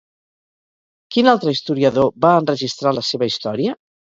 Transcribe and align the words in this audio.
Quin 1.15 1.29
altre 1.33 1.53
historiador 1.57 2.09
va 2.27 2.33
enregistrar 2.39 2.95
la 3.01 3.05
seva 3.13 3.31
història? 3.31 3.79